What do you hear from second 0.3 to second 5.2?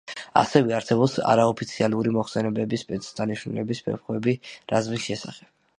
ასევე არსებობს არაოფიციალური მოხსენებები სპეცდანიშნულების „ვეფხვები“ რაზმის